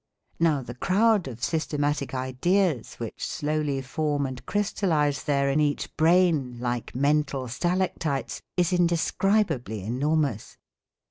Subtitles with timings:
[0.39, 6.57] Now the crowd of systematic ideas which slowly form and crystallise there in each brain
[6.59, 10.57] like mental stalactites is indescribably enormous.